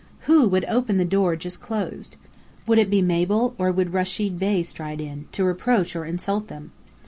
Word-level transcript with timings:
Who 0.21 0.47
would 0.47 0.65
open 0.65 0.97
the 0.97 1.05
door 1.05 1.35
just 1.35 1.61
closed? 1.61 2.17
Would 2.65 2.79
it 2.79 2.89
be 2.89 3.03
Mabel, 3.03 3.53
or 3.59 3.71
would 3.71 3.93
Rechid 3.93 4.39
Bey 4.39 4.63
stride 4.63 4.99
in, 4.99 5.27
to 5.33 5.43
reproach 5.43 5.95
or 5.95 6.05
insult 6.05 6.47
them? 6.47 6.71